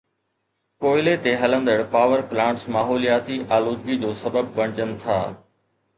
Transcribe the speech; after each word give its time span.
ڪوئلي 0.85 1.13
تي 1.25 1.33
هلندڙ 1.41 1.75
پاور 1.93 2.23
پلانٽس 2.33 2.63
ماحولياتي 2.77 3.37
آلودگي 3.59 3.99
جو 4.07 4.13
سبب 4.25 4.53
بڻجن 4.61 4.99
ٿا. 5.05 5.21